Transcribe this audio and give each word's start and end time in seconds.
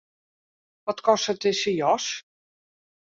Wat 0.87 1.01
kostet 1.07 1.41
dizze 1.43 1.73
jas? 1.81 2.05